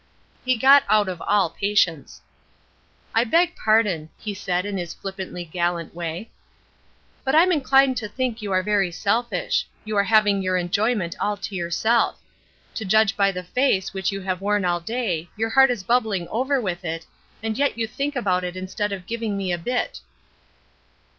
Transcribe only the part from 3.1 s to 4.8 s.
"I beg pardon," he said, in